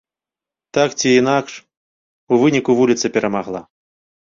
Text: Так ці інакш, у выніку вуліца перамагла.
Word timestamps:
Так 0.77 0.89
ці 1.01 1.09
інакш, 1.21 1.53
у 2.33 2.43
выніку 2.43 2.71
вуліца 2.85 3.07
перамагла. 3.17 3.69